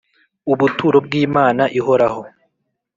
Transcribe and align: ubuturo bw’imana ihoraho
ubuturo 0.51 0.97
bw’imana 1.05 1.63
ihoraho 1.79 2.21